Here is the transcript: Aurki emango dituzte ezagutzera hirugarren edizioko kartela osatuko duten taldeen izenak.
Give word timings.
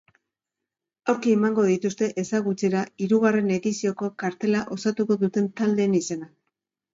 Aurki 1.11 1.33
emango 1.37 1.65
dituzte 1.71 2.07
ezagutzera 2.21 2.81
hirugarren 3.05 3.51
edizioko 3.57 4.09
kartela 4.25 4.63
osatuko 4.79 5.19
duten 5.27 5.53
taldeen 5.63 5.97
izenak. 6.01 6.35